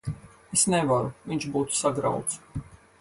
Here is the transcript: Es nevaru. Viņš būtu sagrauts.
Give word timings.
Es 0.57 0.63
nevaru. 0.73 1.11
Viņš 1.33 1.47
būtu 1.57 1.79
sagrauts. 1.83 2.43